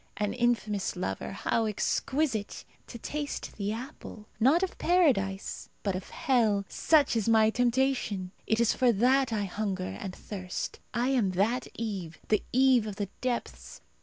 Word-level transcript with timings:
An 0.17 0.33
infamous 0.33 0.95
lover, 0.95 1.29
how 1.31 1.65
exquisite! 1.67 2.65
To 2.87 2.97
taste 2.97 3.55
the 3.57 3.71
apple, 3.71 4.25
not 4.39 4.63
of 4.63 4.75
Paradise, 4.79 5.69
but 5.83 5.95
of 5.95 6.09
hell 6.09 6.65
such 6.67 7.15
is 7.15 7.29
my 7.29 7.51
temptation. 7.51 8.31
It 8.47 8.59
is 8.59 8.73
for 8.73 8.91
that 8.93 9.31
I 9.31 9.43
hunger 9.43 9.95
and 9.99 10.15
thirst. 10.15 10.79
I 10.91 11.09
am 11.09 11.33
that 11.33 11.67
Eve, 11.75 12.17
the 12.29 12.41
Eve 12.51 12.87
of 12.87 12.95
the 12.95 13.09
depths. 13.21 13.81